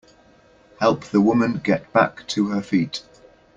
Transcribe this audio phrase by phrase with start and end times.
[0.79, 3.03] Help the woman get back to her feet.